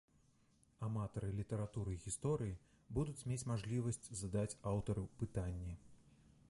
Аматары 0.85 1.29
літаратуры 1.39 1.91
і 1.97 1.99
гісторыі 2.05 2.57
будуць 2.99 3.25
мець 3.33 3.47
мажлівасць 3.51 4.03
задаць 4.23 4.59
аўтару 4.73 5.05
пытанні. 5.23 5.81